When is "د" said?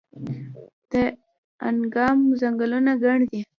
0.91-0.93